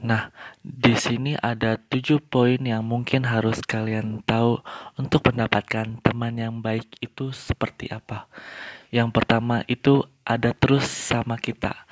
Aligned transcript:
Nah, 0.00 0.32
di 0.64 0.96
sini 0.96 1.36
ada 1.36 1.76
tujuh 1.76 2.24
poin 2.24 2.56
yang 2.56 2.80
mungkin 2.80 3.28
harus 3.28 3.60
kalian 3.60 4.24
tahu 4.24 4.64
untuk 4.96 5.28
mendapatkan 5.28 6.00
teman 6.00 6.40
yang 6.40 6.64
baik 6.64 6.88
itu 7.04 7.36
seperti 7.36 7.92
apa. 7.92 8.24
Yang 8.88 9.12
pertama 9.12 9.60
itu 9.68 10.08
ada 10.24 10.56
terus 10.56 10.88
sama 10.88 11.36
kita, 11.36 11.84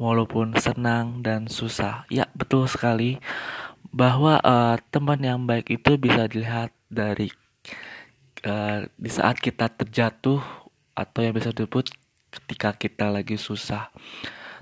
walaupun 0.00 0.56
senang 0.56 1.20
dan 1.20 1.52
susah. 1.52 2.08
Ya, 2.08 2.32
betul 2.32 2.64
sekali 2.64 3.20
bahwa 3.92 4.40
uh, 4.40 4.80
teman 4.88 5.20
yang 5.20 5.44
baik 5.44 5.68
itu 5.68 6.00
bisa 6.00 6.24
dilihat 6.32 6.72
dari 6.88 7.28
uh, 8.48 8.88
di 8.96 9.10
saat 9.12 9.36
kita 9.36 9.68
terjatuh 9.68 10.40
atau 10.96 11.20
yang 11.20 11.36
bisa 11.36 11.52
disebut 11.52 11.92
ketika 12.30 12.72
kita 12.72 13.10
lagi 13.10 13.34
susah 13.34 13.90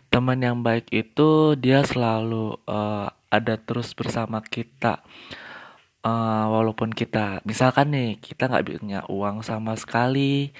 teman 0.09 0.40
yang 0.40 0.64
baik 0.64 0.88
itu 0.93 1.54
dia 1.56 1.84
selalu 1.84 2.57
uh, 2.64 3.12
ada 3.29 3.54
terus 3.61 3.93
bersama 3.93 4.40
kita 4.40 5.04
uh, 6.04 6.46
walaupun 6.49 6.93
kita 6.93 7.44
misalkan 7.44 7.93
nih 7.93 8.16
kita 8.16 8.49
nggak 8.49 8.66
punya 8.66 9.00
uang 9.13 9.44
sama 9.44 9.76
sekali 9.76 10.57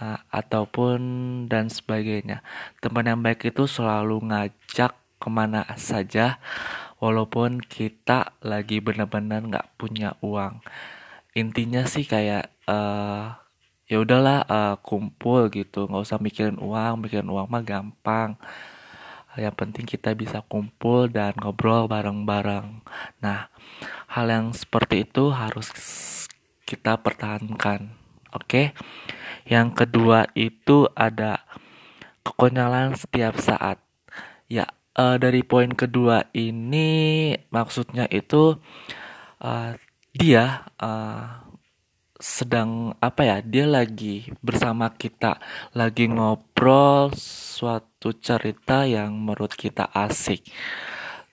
uh, 0.00 0.18
ataupun 0.28 1.00
dan 1.46 1.72
sebagainya. 1.72 2.44
Teman 2.82 3.08
yang 3.08 3.20
baik 3.20 3.48
itu 3.48 3.64
selalu 3.64 4.20
ngajak 4.28 4.92
ke 5.22 5.28
mana 5.30 5.62
saja 5.78 6.42
walaupun 6.98 7.62
kita 7.62 8.34
lagi 8.42 8.82
benar-benar 8.82 9.42
nggak 9.46 9.68
punya 9.78 10.18
uang. 10.20 10.60
Intinya 11.32 11.88
sih 11.88 12.04
kayak 12.04 12.52
uh, 12.68 13.38
ya 13.86 13.96
udahlah 14.00 14.44
uh, 14.48 14.76
kumpul 14.80 15.52
gitu 15.52 15.84
nggak 15.84 16.04
usah 16.04 16.16
mikirin 16.16 16.56
uang 16.56 17.04
mikirin 17.04 17.28
uang 17.28 17.44
mah 17.44 17.60
gampang 17.60 18.40
yang 19.40 19.56
penting 19.56 19.88
kita 19.88 20.12
bisa 20.12 20.44
kumpul 20.44 21.08
dan 21.08 21.32
ngobrol 21.40 21.88
bareng-bareng. 21.88 22.84
Nah, 23.24 23.48
hal 24.12 24.26
yang 24.28 24.52
seperti 24.52 25.08
itu 25.08 25.32
harus 25.32 25.68
kita 26.68 27.00
pertahankan. 27.00 27.96
Oke. 28.32 28.76
Yang 29.48 29.84
kedua 29.84 30.28
itu 30.36 30.88
ada 30.92 31.44
kekonyolan 32.24 32.96
setiap 32.96 33.36
saat. 33.40 33.80
Ya, 34.48 34.68
uh, 34.96 35.16
dari 35.16 35.40
poin 35.44 35.72
kedua 35.72 36.28
ini 36.36 37.32
maksudnya 37.48 38.08
itu 38.12 38.60
uh, 39.40 39.70
dia 40.12 40.68
uh, 40.76 41.51
sedang 42.22 42.94
apa 43.02 43.26
ya 43.26 43.36
dia 43.42 43.66
lagi 43.66 44.30
bersama 44.38 44.94
kita 44.94 45.42
lagi 45.74 46.06
ngobrol 46.06 47.10
suatu 47.18 48.14
cerita 48.14 48.86
yang 48.86 49.18
menurut 49.18 49.50
kita 49.58 49.90
asik. 49.90 50.46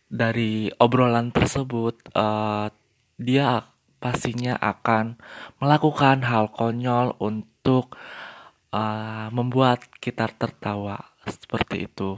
Dari 0.10 0.74
obrolan 0.82 1.30
tersebut 1.30 2.02
uh, 2.18 2.74
dia 3.22 3.70
pastinya 4.02 4.58
akan 4.58 5.22
melakukan 5.62 6.26
hal 6.26 6.50
konyol 6.50 7.14
untuk 7.22 7.94
uh, 8.74 9.30
membuat 9.30 9.86
kita 10.02 10.26
tertawa 10.34 11.14
seperti 11.30 11.86
itu. 11.86 12.18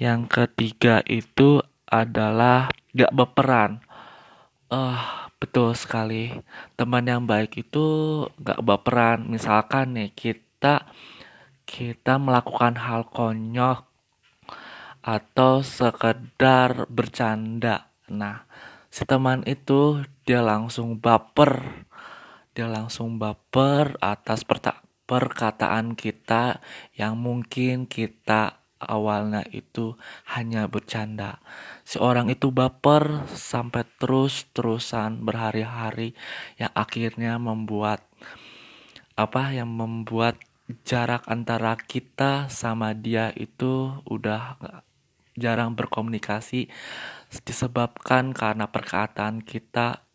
Yang 0.00 0.20
ketiga 0.32 1.04
itu 1.04 1.60
adalah 1.84 2.72
gak 2.96 3.12
berperan. 3.12 3.84
Uh, 4.72 5.23
Betul 5.38 5.76
sekali. 5.76 6.32
Teman 6.78 7.04
yang 7.04 7.24
baik 7.28 7.66
itu 7.66 7.86
gak 8.40 8.62
baperan. 8.64 9.28
Misalkan 9.28 9.98
nih 9.98 10.10
kita 10.14 10.88
kita 11.64 12.20
melakukan 12.20 12.76
hal 12.76 13.08
konyol 13.08 13.84
atau 15.04 15.60
sekedar 15.60 16.88
bercanda. 16.88 17.92
Nah, 18.08 18.48
si 18.88 19.04
teman 19.04 19.44
itu 19.44 20.00
dia 20.24 20.40
langsung 20.40 20.96
baper. 20.96 21.84
Dia 22.56 22.70
langsung 22.70 23.20
baper 23.20 24.00
atas 24.00 24.46
perkataan 25.04 25.92
kita 25.92 26.64
yang 26.96 27.20
mungkin 27.20 27.84
kita 27.84 28.63
awalnya 28.86 29.42
itu 29.50 29.98
hanya 30.30 30.68
bercanda. 30.70 31.42
Seorang 31.84 32.30
itu 32.30 32.52
baper 32.54 33.26
sampai 33.32 33.84
terus-terusan 33.98 35.24
berhari-hari 35.24 36.14
yang 36.60 36.72
akhirnya 36.72 37.36
membuat 37.40 38.04
apa 39.14 39.54
yang 39.54 39.70
membuat 39.70 40.38
jarak 40.82 41.28
antara 41.28 41.76
kita 41.76 42.48
sama 42.48 42.96
dia 42.96 43.30
itu 43.36 44.00
udah 44.08 44.56
jarang 45.36 45.74
berkomunikasi 45.74 46.70
disebabkan 47.42 48.30
karena 48.30 48.70
perkataan 48.70 49.42
kita 49.42 50.06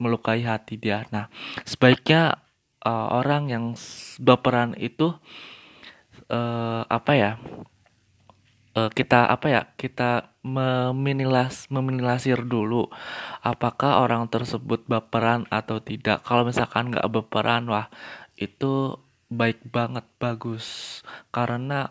melukai 0.00 0.42
hati 0.46 0.80
dia. 0.80 1.04
Nah, 1.12 1.28
sebaiknya 1.66 2.40
uh, 2.86 3.08
orang 3.20 3.50
yang 3.52 3.64
baperan 4.22 4.72
itu 4.78 5.12
uh, 6.30 6.82
apa 6.88 7.12
ya? 7.14 7.32
Uh, 8.76 8.90
kita 8.92 9.26
apa 9.26 9.46
ya 9.48 9.62
kita 9.80 10.36
meminilas 10.44 11.66
meminilasir 11.72 12.44
dulu 12.46 12.86
apakah 13.42 14.04
orang 14.04 14.28
tersebut 14.28 14.84
baperan 14.86 15.48
atau 15.48 15.80
tidak. 15.82 16.22
Kalau 16.22 16.46
misalkan 16.46 16.92
nggak 16.92 17.08
baperan 17.10 17.66
wah 17.66 17.88
itu 18.36 19.00
baik 19.32 19.64
banget 19.66 20.04
bagus. 20.20 21.00
Karena 21.32 21.90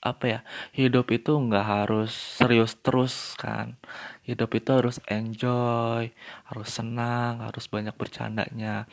apa 0.00 0.24
ya 0.24 0.40
hidup 0.72 1.12
itu 1.12 1.36
nggak 1.36 1.66
harus 1.66 2.14
serius 2.40 2.78
terus 2.80 3.36
kan. 3.36 3.76
Hidup 4.24 4.54
itu 4.56 4.70
harus 4.72 4.96
enjoy 5.10 6.08
harus 6.48 6.68
senang 6.70 7.44
harus 7.44 7.68
banyak 7.68 7.92
bercandanya 7.98 8.88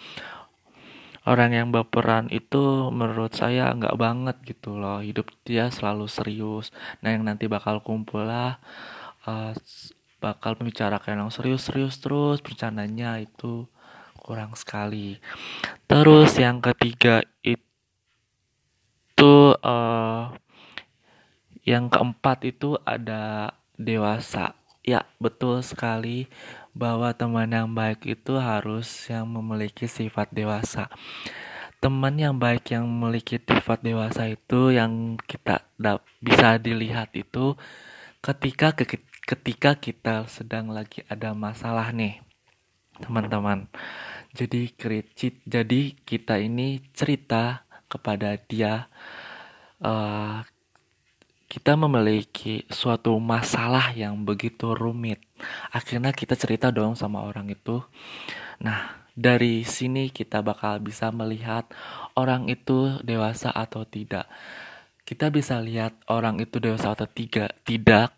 orang 1.28 1.52
yang 1.52 1.68
baperan 1.76 2.32
itu 2.32 2.88
menurut 2.88 3.36
saya 3.36 3.76
nggak 3.76 4.00
banget 4.00 4.38
gitu 4.48 4.80
loh. 4.80 5.04
Hidup 5.04 5.28
dia 5.44 5.68
selalu 5.68 6.08
serius. 6.08 6.72
Nah 7.04 7.12
yang 7.12 7.28
nanti 7.28 7.52
bakal 7.52 7.84
kumpul 7.84 8.24
lah 8.24 8.64
uh, 9.28 9.52
bakal 10.24 10.56
membicarakan 10.56 11.28
yang 11.28 11.32
serius-serius 11.32 12.00
terus. 12.00 12.40
Bercandanya 12.40 13.20
itu 13.20 13.68
kurang 14.24 14.56
sekali. 14.56 15.20
Terus 15.86 16.40
yang 16.40 16.64
ketiga 16.64 17.20
itu 17.44 17.60
uh, 19.60 20.32
yang 21.68 21.92
keempat 21.92 22.48
itu 22.48 22.80
ada 22.88 23.52
dewasa. 23.76 24.56
Ya 24.88 25.04
betul 25.20 25.60
sekali 25.68 26.32
bahwa 26.78 27.10
teman 27.18 27.50
yang 27.50 27.74
baik 27.74 28.06
itu 28.06 28.38
harus 28.38 29.10
yang 29.10 29.26
memiliki 29.26 29.90
sifat 29.90 30.30
dewasa. 30.30 30.94
Teman 31.82 32.22
yang 32.22 32.38
baik 32.38 32.70
yang 32.74 32.86
memiliki 32.86 33.42
sifat 33.42 33.82
dewasa 33.82 34.30
itu 34.30 34.70
yang 34.70 35.18
kita 35.26 35.66
bisa 36.22 36.62
dilihat 36.62 37.14
itu 37.18 37.58
ketika 38.22 38.78
ketika 39.28 39.76
kita 39.76 40.30
sedang 40.30 40.70
lagi 40.70 41.02
ada 41.10 41.34
masalah 41.34 41.90
nih, 41.90 42.22
teman-teman. 43.02 43.68
Jadi 44.38 44.70
kritik, 44.78 45.42
jadi 45.50 45.98
kita 46.06 46.38
ini 46.38 46.80
cerita 46.94 47.66
kepada 47.90 48.38
dia 48.38 48.92
uh, 49.82 50.44
kita 51.48 51.80
memiliki 51.80 52.68
suatu 52.68 53.16
masalah 53.24 53.96
yang 53.96 54.28
begitu 54.28 54.76
rumit. 54.76 55.24
Akhirnya 55.72 56.12
kita 56.12 56.36
cerita 56.36 56.76
dong 56.76 57.00
sama 57.00 57.24
orang 57.24 57.48
itu. 57.48 57.80
Nah, 58.60 59.08
dari 59.18 59.66
sini 59.66 60.14
kita 60.14 60.46
bakal 60.46 60.78
bisa 60.84 61.10
melihat 61.10 61.66
orang 62.14 62.52
itu 62.52 63.02
dewasa 63.02 63.50
atau 63.50 63.88
tidak. 63.88 64.30
Kita 65.08 65.32
bisa 65.32 65.58
lihat 65.64 65.96
orang 66.12 66.38
itu 66.44 66.60
dewasa 66.62 66.94
atau 66.94 67.10
tidak. 67.10 67.58
Tidak 67.66 68.10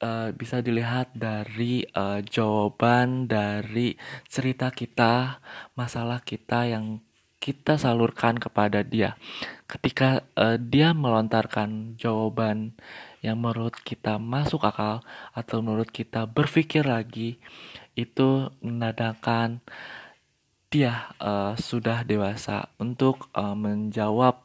uh, 0.00 0.32
bisa 0.32 0.64
dilihat 0.64 1.12
dari 1.12 1.84
uh, 1.92 2.24
jawaban 2.24 3.28
dari 3.28 4.00
cerita 4.24 4.72
kita, 4.72 5.44
masalah 5.76 6.24
kita 6.24 6.72
yang 6.72 7.03
kita 7.44 7.76
salurkan 7.76 8.40
kepada 8.40 8.80
dia. 8.80 9.20
Ketika 9.68 10.24
uh, 10.32 10.56
dia 10.56 10.96
melontarkan 10.96 11.92
jawaban 12.00 12.72
yang 13.20 13.36
menurut 13.36 13.76
kita 13.84 14.16
masuk 14.16 14.64
akal 14.64 15.04
atau 15.36 15.60
menurut 15.60 15.92
kita 15.92 16.24
berpikir 16.24 16.88
lagi, 16.88 17.36
itu 17.92 18.48
menandakan 18.64 19.60
dia 20.72 21.12
uh, 21.20 21.52
sudah 21.60 22.00
dewasa 22.08 22.72
untuk 22.80 23.28
uh, 23.36 23.52
menjawab 23.52 24.40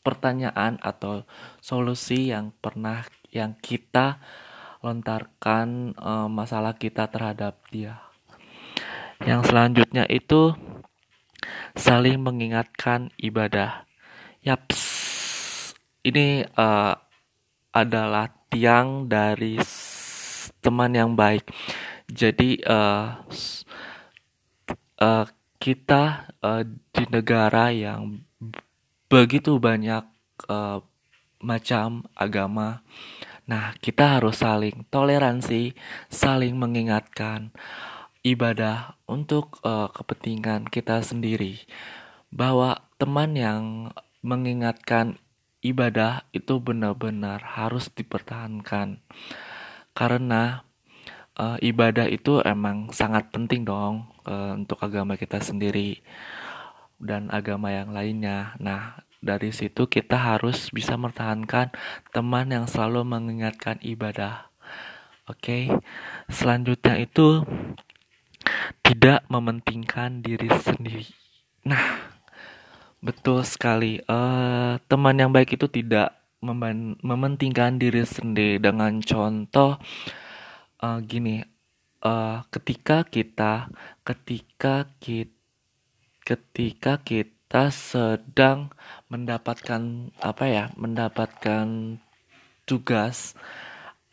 pertanyaan 0.00 0.78
atau 0.78 1.26
solusi 1.58 2.30
yang 2.30 2.54
pernah 2.62 3.04
yang 3.34 3.58
kita 3.58 4.22
lontarkan 4.80 5.98
uh, 5.98 6.30
masalah 6.30 6.78
kita 6.78 7.10
terhadap 7.10 7.58
dia. 7.68 8.00
Yang 9.22 9.52
selanjutnya 9.52 10.08
itu 10.08 10.56
saling 11.74 12.20
mengingatkan 12.20 13.14
ibadah. 13.16 13.86
Yaps, 14.42 14.80
ini 16.02 16.42
uh, 16.58 16.94
adalah 17.72 18.30
tiang 18.50 19.06
dari 19.08 19.56
teman 20.60 20.92
yang 20.92 21.14
baik. 21.14 21.46
Jadi 22.10 22.60
uh, 22.66 23.22
uh, 25.00 25.26
kita 25.62 26.26
uh, 26.42 26.62
di 26.66 27.04
negara 27.08 27.70
yang 27.70 28.20
begitu 29.06 29.56
banyak 29.62 30.02
uh, 30.50 30.82
macam 31.42 32.06
agama. 32.14 32.82
Nah, 33.42 33.74
kita 33.82 34.18
harus 34.18 34.38
saling 34.38 34.86
toleransi, 34.90 35.74
saling 36.06 36.54
mengingatkan 36.54 37.50
ibadah 38.22 38.98
untuk 39.10 39.58
uh, 39.66 39.90
kepentingan 39.90 40.70
kita 40.70 41.02
sendiri. 41.02 41.62
Bahwa 42.32 42.86
teman 42.96 43.36
yang 43.36 43.92
mengingatkan 44.22 45.18
ibadah 45.62 46.26
itu 46.34 46.58
benar-benar 46.58 47.42
harus 47.42 47.90
dipertahankan. 47.92 49.02
Karena 49.92 50.64
uh, 51.38 51.58
ibadah 51.62 52.08
itu 52.08 52.42
emang 52.42 52.90
sangat 52.90 53.30
penting 53.30 53.66
dong 53.66 54.10
uh, 54.26 54.58
untuk 54.58 54.80
agama 54.82 55.14
kita 55.18 55.38
sendiri 55.42 56.02
dan 57.02 57.30
agama 57.34 57.70
yang 57.74 57.90
lainnya. 57.90 58.54
Nah, 58.62 59.02
dari 59.22 59.54
situ 59.54 59.86
kita 59.86 60.18
harus 60.18 60.70
bisa 60.74 60.98
mempertahankan 60.98 61.70
teman 62.10 62.50
yang 62.50 62.66
selalu 62.66 63.06
mengingatkan 63.06 63.78
ibadah. 63.82 64.50
Oke, 65.30 65.38
okay? 65.38 65.62
selanjutnya 66.26 66.98
itu 66.98 67.46
tidak 68.82 69.24
mementingkan 69.30 70.20
diri 70.20 70.50
sendiri. 70.50 71.06
Nah, 71.62 72.10
betul 72.98 73.46
sekali. 73.46 74.02
Uh, 74.04 74.78
teman 74.90 75.18
yang 75.18 75.30
baik 75.30 75.54
itu 75.54 75.70
tidak 75.70 76.14
mementingkan 76.42 77.78
diri 77.78 78.02
sendiri 78.02 78.58
dengan 78.58 78.98
contoh 78.98 79.78
uh, 80.82 80.98
gini 81.06 81.38
uh, 82.02 82.42
ketika 82.50 83.06
kita 83.06 83.70
ketika 84.02 84.90
kita 84.98 85.38
ketika 86.22 86.98
kita 87.02 87.70
sedang 87.70 88.70
mendapatkan 89.10 90.10
apa 90.22 90.44
ya 90.46 90.64
mendapatkan 90.78 91.98
tugas 92.66 93.34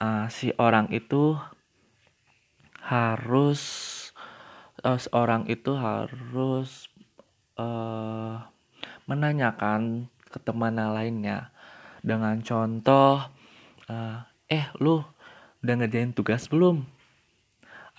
uh, 0.02 0.26
si 0.30 0.50
orang 0.58 0.90
itu 0.90 1.38
harus 2.82 3.62
uh, 4.84 5.00
seorang 5.00 5.48
itu 5.52 5.76
harus 5.76 6.88
uh, 7.60 8.40
menanyakan 9.06 10.08
ke 10.30 10.38
teman 10.42 10.78
lainnya. 10.78 11.52
Dengan 12.00 12.40
contoh 12.40 13.28
uh, 13.92 14.18
eh 14.48 14.66
lu 14.80 15.04
udah 15.60 15.76
ngerjain 15.76 16.16
tugas 16.16 16.48
belum? 16.48 16.88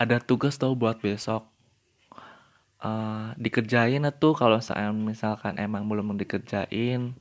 Ada 0.00 0.22
tugas 0.24 0.56
tau 0.56 0.72
buat 0.72 1.02
besok. 1.04 1.44
Uh, 2.80 3.36
dikerjain 3.36 4.08
tuh 4.16 4.32
kalau 4.32 4.56
saya 4.64 4.88
misalkan 4.88 5.60
emang 5.60 5.84
belum 5.84 6.16
dikerjain. 6.16 7.12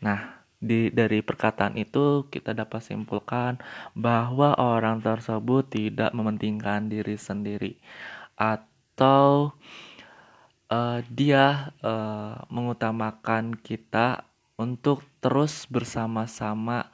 Nah 0.00 0.40
di 0.60 0.92
dari 0.92 1.24
perkataan 1.24 1.76
itu 1.80 2.28
kita 2.28 2.52
dapat 2.52 2.84
simpulkan 2.84 3.56
bahwa 3.96 4.56
orang 4.60 5.00
tersebut 5.00 5.72
tidak 5.72 6.12
mementingkan 6.12 6.88
diri 6.92 7.16
sendiri 7.16 7.80
atau 8.40 9.52
uh, 10.72 11.04
dia 11.12 11.76
uh, 11.84 12.40
mengutamakan 12.48 13.52
kita 13.52 14.24
untuk 14.56 15.04
terus 15.20 15.68
bersama-sama 15.68 16.88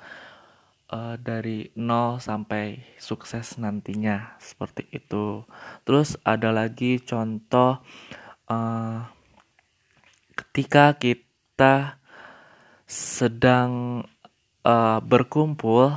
uh, 0.91 1.15
dari 1.19 1.71
nol 1.79 2.19
sampai 2.19 2.83
sukses 2.99 3.59
nantinya 3.63 4.35
seperti 4.43 4.91
itu. 4.91 5.47
Terus 5.87 6.19
ada 6.27 6.51
lagi 6.51 6.99
contoh 6.99 7.79
uh, 8.51 9.07
ketika 10.35 10.99
kita 10.99 11.99
sedang 12.87 14.03
uh, 14.63 14.99
berkumpul, 15.03 15.95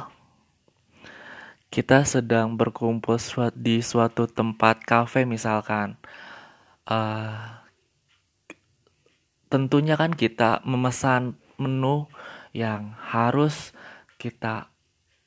kita 1.70 2.02
sedang 2.02 2.58
berkumpul 2.58 3.22
di 3.54 3.86
suatu 3.86 4.26
tempat 4.26 4.82
kafe 4.82 5.30
misalkan. 5.30 6.02
Uh, 6.90 7.62
tentunya 9.54 9.94
kan 9.94 10.10
kita 10.18 10.66
memesan 10.66 11.38
menu 11.62 12.10
yang 12.58 12.98
harus 12.98 13.78
kita 14.18 14.74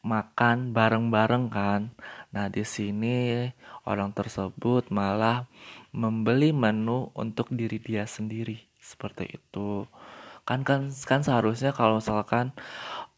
makan 0.03 0.75
bareng-bareng 0.75 1.47
kan. 1.47 1.95
Nah, 2.35 2.51
di 2.51 2.67
sini 2.67 3.47
orang 3.87 4.11
tersebut 4.11 4.91
malah 4.91 5.47
membeli 5.95 6.51
menu 6.51 7.15
untuk 7.15 7.55
diri 7.55 7.79
dia 7.79 8.03
sendiri. 8.03 8.59
Seperti 8.83 9.39
itu. 9.39 9.87
Kan 10.43 10.67
kan 10.67 10.91
kan 11.07 11.21
seharusnya 11.23 11.71
kalau 11.71 12.03
misalkan 12.03 12.51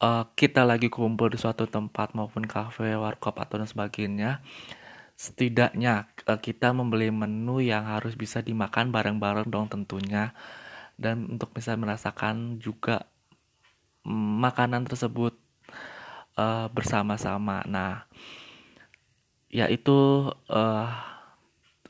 uh, 0.04 0.28
kita 0.36 0.68
lagi 0.68 0.92
kumpul 0.92 1.32
di 1.32 1.40
suatu 1.40 1.64
tempat 1.64 2.12
maupun 2.12 2.44
kafe, 2.44 2.92
warkop 2.96 3.40
atau 3.40 3.56
dan 3.60 3.68
sebagainya, 3.68 4.44
setidaknya 5.16 6.12
uh, 6.28 6.36
kita 6.36 6.76
membeli 6.76 7.08
menu 7.08 7.64
yang 7.64 7.88
harus 7.88 8.12
bisa 8.18 8.44
dimakan 8.44 8.92
bareng-bareng 8.92 9.48
dong 9.48 9.72
tentunya. 9.72 10.36
Dan 10.94 11.26
untuk 11.26 11.50
bisa 11.50 11.74
merasakan 11.74 12.62
juga 12.62 13.10
makanan 14.06 14.86
tersebut 14.86 15.34
uh, 16.38 16.68
bersama-sama. 16.70 17.64
Nah, 17.66 18.06
yaitu 19.50 20.28
uh, 20.50 21.13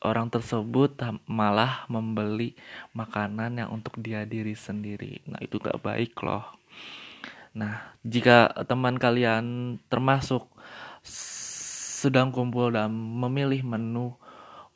orang 0.04 0.28
tersebut 0.28 1.00
malah 1.24 1.88
membeli 1.88 2.52
makanan 2.92 3.58
yang 3.58 3.72
untuk 3.72 3.96
dia 3.98 4.28
diri 4.28 4.52
sendiri. 4.52 5.24
Nah, 5.26 5.40
itu 5.40 5.56
gak 5.56 5.80
baik 5.80 6.12
loh. 6.20 6.44
Nah, 7.56 7.96
jika 8.04 8.52
teman 8.68 9.00
kalian 9.00 9.76
termasuk 9.88 10.46
sedang 12.04 12.28
kumpul 12.28 12.74
dan 12.76 12.92
memilih 12.92 13.64
menu 13.64 14.12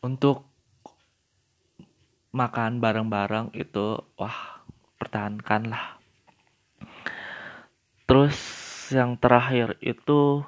untuk 0.01 0.49
makan 2.33 2.81
bareng-bareng 2.81 3.53
itu 3.53 4.01
wah 4.17 4.65
pertahankanlah. 4.97 6.01
Terus 8.09 8.39
yang 8.95 9.21
terakhir 9.21 9.77
itu 9.85 10.41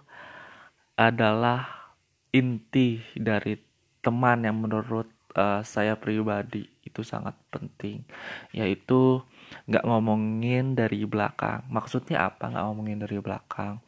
adalah 0.97 1.93
inti 2.33 3.05
dari 3.13 3.70
teman 4.01 4.45
yang 4.45 4.57
menurut 4.57 5.09
uh, 5.37 5.63
saya 5.63 5.95
pribadi 5.95 6.67
itu 6.83 7.05
sangat 7.07 7.37
penting 7.53 8.03
yaitu 8.51 9.23
nggak 9.67 9.87
ngomongin 9.87 10.75
dari 10.75 11.05
belakang. 11.07 11.67
Maksudnya 11.71 12.31
apa 12.31 12.51
nggak 12.51 12.65
ngomongin 12.67 12.99
dari 13.03 13.19
belakang? 13.19 13.79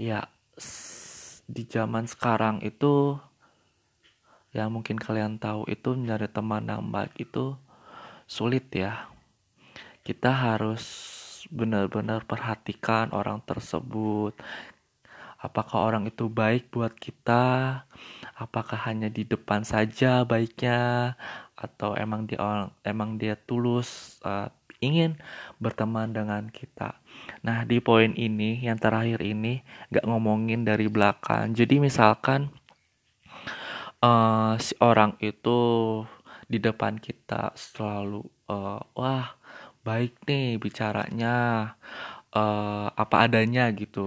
Ya 0.00 0.26
di 1.44 1.62
zaman 1.68 2.08
sekarang 2.08 2.64
itu 2.64 3.20
yang 4.54 4.70
mungkin 4.70 4.96
kalian 4.96 5.36
tahu 5.42 5.66
itu 5.66 5.92
mencari 5.98 6.30
teman 6.30 6.70
yang 6.70 6.86
baik 6.88 7.14
itu 7.18 7.58
sulit 8.24 8.70
ya. 8.70 9.10
Kita 10.04 10.30
harus 10.30 10.84
benar-benar 11.50 12.24
perhatikan 12.24 13.12
orang 13.12 13.42
tersebut. 13.44 14.32
Apakah 15.44 15.92
orang 15.92 16.08
itu 16.08 16.32
baik 16.32 16.72
buat 16.72 16.96
kita? 16.96 17.84
Apakah 18.32 18.88
hanya 18.88 19.12
di 19.12 19.28
depan 19.28 19.60
saja 19.60 20.24
baiknya 20.24 21.12
atau 21.52 21.92
emang 21.92 22.24
dia 22.24 22.40
orang 22.40 22.72
emang 22.80 23.20
dia 23.20 23.36
tulus 23.36 24.16
uh, 24.24 24.48
ingin 24.80 25.20
berteman 25.60 26.16
dengan 26.16 26.48
kita. 26.48 27.00
Nah, 27.44 27.68
di 27.68 27.80
poin 27.80 28.12
ini 28.16 28.60
yang 28.64 28.80
terakhir 28.80 29.20
ini 29.24 29.64
gak 29.92 30.04
ngomongin 30.04 30.64
dari 30.64 30.88
belakang. 30.88 31.52
Jadi 31.52 31.80
misalkan 31.80 32.52
uh, 34.04 34.56
si 34.60 34.76
orang 34.80 35.16
itu 35.24 35.60
di 36.44 36.60
depan 36.60 37.00
kita 37.00 37.56
selalu 37.56 38.20
uh, 38.52 38.80
wah 38.92 39.36
baik 39.84 40.16
nih 40.24 40.56
bicaranya 40.56 41.68
uh, 42.34 42.90
apa 42.92 43.30
adanya 43.30 43.70
gitu 43.72 44.04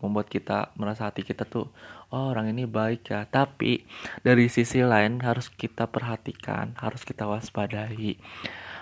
membuat 0.00 0.30
kita 0.30 0.72
merasa 0.78 1.10
hati 1.10 1.26
kita 1.26 1.44
tuh 1.44 1.68
oh 2.14 2.30
orang 2.30 2.54
ini 2.54 2.64
baik 2.64 3.10
ya. 3.10 3.26
Tapi 3.26 3.82
dari 4.22 4.46
sisi 4.46 4.80
lain 4.80 5.20
harus 5.20 5.50
kita 5.50 5.90
perhatikan 5.90 6.78
harus 6.78 7.02
kita 7.02 7.26
waspadai 7.26 8.16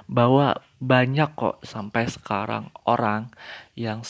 bahwa 0.06 0.60
banyak 0.78 1.32
kok 1.32 1.64
sampai 1.64 2.04
sekarang 2.10 2.68
orang 2.84 3.32
yang 3.78 4.04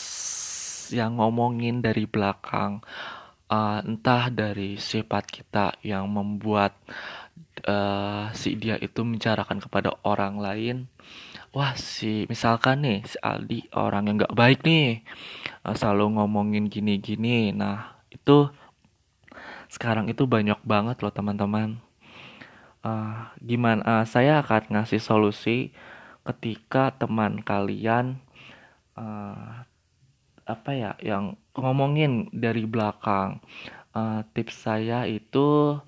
yang 0.91 1.15
ngomongin 1.17 1.79
dari 1.79 2.03
belakang 2.03 2.83
uh, 3.47 3.79
entah 3.81 4.27
dari 4.29 4.75
sifat 4.77 5.23
kita 5.29 5.79
yang 5.85 6.11
membuat 6.11 6.75
uh, 7.65 8.29
si 8.35 8.57
dia 8.59 8.75
itu 8.81 9.01
membicarakan 9.05 9.63
kepada 9.63 9.95
orang 10.03 10.41
lain 10.41 10.77
wah 11.53 11.77
si 11.77 12.25
misalkan 12.27 12.81
nih 12.83 12.99
si 13.05 13.17
Aldi 13.21 13.69
orang 13.77 14.09
yang 14.09 14.17
gak 14.25 14.35
baik 14.35 14.59
nih 14.65 15.05
selalu 15.63 16.17
ngomongin 16.17 16.67
gini-gini 16.67 17.53
nah 17.53 18.01
itu 18.09 18.49
sekarang 19.73 20.05
itu 20.05 20.29
banyak 20.29 20.61
banget 20.61 21.01
loh 21.01 21.09
teman-teman. 21.09 21.81
Uh, 22.85 23.25
gimana? 23.41 23.81
Uh, 23.81 24.05
saya 24.05 24.45
akan 24.45 24.69
ngasih 24.69 25.01
solusi 25.01 25.73
ketika 26.21 26.93
teman 26.93 27.41
kalian 27.41 28.21
uh, 28.93 29.65
apa 30.45 30.71
ya 30.77 30.93
yang 31.01 31.33
ngomongin 31.57 32.29
dari 32.29 32.69
belakang. 32.69 33.41
Uh, 33.97 34.21
tips 34.37 34.61
saya 34.61 35.09
itu 35.09 35.81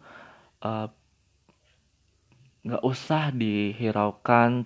nggak 2.65 2.81
uh, 2.81 2.89
usah 2.89 3.29
dihiraukan 3.29 4.65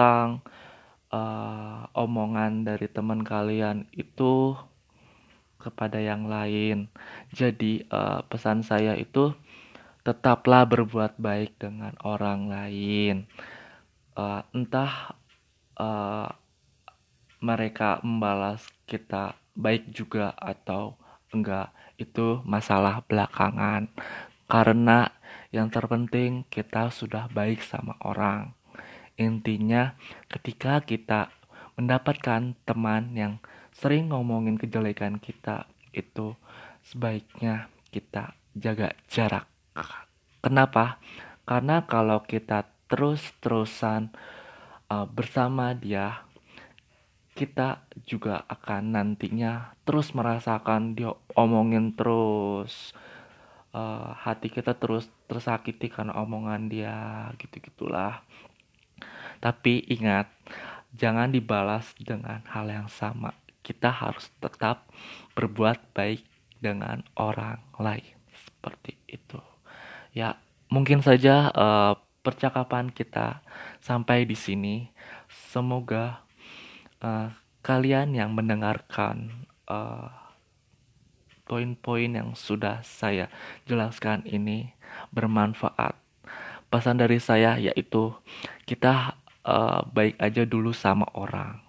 tentang 0.00 0.40
uh, 1.12 1.84
omongan 1.92 2.64
dari 2.64 2.88
teman 2.88 3.20
kalian 3.20 3.84
itu 3.92 4.56
kepada 5.60 6.00
yang 6.00 6.24
lain. 6.24 6.88
Jadi 7.36 7.84
uh, 7.92 8.24
pesan 8.24 8.64
saya 8.64 8.96
itu 8.96 9.36
tetaplah 10.00 10.64
berbuat 10.64 11.20
baik 11.20 11.60
dengan 11.60 11.92
orang 12.00 12.48
lain. 12.48 13.28
Uh, 14.16 14.40
entah 14.56 15.20
uh, 15.76 16.32
mereka 17.44 18.00
membalas 18.00 18.64
kita 18.88 19.36
baik 19.52 19.92
juga 19.92 20.32
atau 20.32 20.96
enggak 21.28 21.76
itu 22.00 22.40
masalah 22.48 23.04
belakangan. 23.04 23.92
Karena 24.48 25.12
yang 25.52 25.68
terpenting 25.68 26.48
kita 26.48 26.88
sudah 26.88 27.28
baik 27.28 27.60
sama 27.60 28.00
orang. 28.00 28.56
Intinya 29.20 30.00
ketika 30.32 30.80
kita 30.80 31.28
mendapatkan 31.76 32.56
teman 32.64 33.12
yang 33.12 33.36
sering 33.76 34.08
ngomongin 34.08 34.56
kejelekan 34.56 35.20
kita 35.20 35.68
itu 35.92 36.32
sebaiknya 36.80 37.68
kita 37.92 38.32
jaga 38.56 38.96
jarak. 39.12 39.44
Kenapa? 40.40 40.96
Karena 41.44 41.84
kalau 41.84 42.24
kita 42.24 42.64
terus-terusan 42.88 44.08
uh, 44.88 45.04
bersama 45.04 45.76
dia, 45.76 46.24
kita 47.36 47.84
juga 48.08 48.48
akan 48.48 48.96
nantinya 48.96 49.76
terus 49.84 50.16
merasakan 50.16 50.96
dia 50.96 51.12
omongin 51.36 51.92
terus. 51.92 52.96
Uh, 53.70 54.16
hati 54.18 54.50
kita 54.50 54.74
terus 54.74 55.06
tersakiti 55.30 55.86
karena 55.86 56.18
omongan 56.18 56.66
dia 56.66 57.30
gitu 57.38 57.62
gitulah 57.62 58.18
tapi 59.40 59.84
ingat 59.88 60.28
jangan 60.94 61.32
dibalas 61.32 61.96
dengan 61.96 62.44
hal 62.48 62.68
yang 62.68 62.88
sama. 62.92 63.34
Kita 63.60 63.92
harus 63.92 64.28
tetap 64.40 64.88
berbuat 65.36 65.96
baik 65.96 66.24
dengan 66.60 67.04
orang 67.16 67.60
lain. 67.80 68.16
Seperti 68.32 68.96
itu. 69.08 69.40
Ya 70.12 70.36
mungkin 70.68 71.00
saja 71.00 71.48
uh, 71.52 71.96
percakapan 72.20 72.92
kita 72.92 73.40
sampai 73.80 74.28
di 74.28 74.36
sini. 74.36 74.92
Semoga 75.30 76.24
uh, 77.00 77.32
kalian 77.64 78.16
yang 78.16 78.36
mendengarkan 78.36 79.46
uh, 79.68 80.10
poin-poin 81.48 82.10
yang 82.10 82.30
sudah 82.38 82.84
saya 82.86 83.26
jelaskan 83.66 84.22
ini 84.28 84.74
bermanfaat. 85.10 85.98
Pesan 86.70 87.02
dari 87.02 87.18
saya 87.18 87.58
yaitu 87.58 88.14
kita 88.62 89.18
uh, 89.44 89.84
baik 89.90 90.16
aja 90.20 90.42
dulu 90.44 90.72
sama 90.74 91.06
orang. 91.16 91.60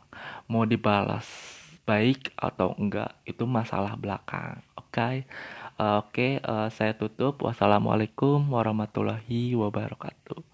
Mau 0.51 0.67
dibalas 0.67 1.27
baik 1.87 2.31
atau 2.37 2.75
enggak 2.77 3.15
itu 3.25 3.43
masalah 3.47 3.95
belakang. 3.97 4.61
Oke? 4.77 4.91
Okay? 4.91 5.15
uh, 5.81 6.03
oke 6.03 6.13
okay, 6.13 6.31
uh, 6.45 6.69
saya 6.69 6.93
tutup. 6.93 7.41
Wassalamualaikum 7.41 8.43
warahmatullahi 8.51 9.55
wabarakatuh 9.57 10.50